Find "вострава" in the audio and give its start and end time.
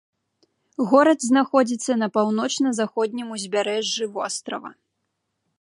4.17-4.69